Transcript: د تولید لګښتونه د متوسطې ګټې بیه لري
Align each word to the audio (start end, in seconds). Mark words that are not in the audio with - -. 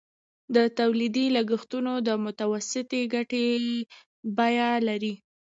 د 0.55 0.57
تولید 0.79 1.15
لګښتونه 1.35 1.91
د 2.07 2.09
متوسطې 2.23 3.01
ګټې 3.13 3.45
بیه 4.37 4.71
لري 4.87 5.13